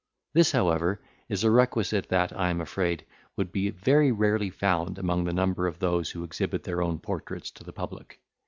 This, 0.33 0.51
however, 0.53 0.99
is 1.29 1.43
a 1.43 1.51
requisite 1.51 2.09
that, 2.09 2.35
I 2.35 2.49
am 2.49 2.59
afraid, 2.59 3.05
would 3.37 3.51
be 3.51 3.69
very 3.69 4.11
rarely 4.11 4.49
found 4.49 4.97
among 4.97 5.25
the 5.25 5.31
number 5.31 5.67
of 5.67 5.77
those 5.77 6.09
who 6.09 6.23
exhibit 6.23 6.63
their 6.63 6.81
own 6.81 6.97
portraits 6.97 7.51
to 7.51 7.63
the 7.63 7.71
public. 7.71 8.19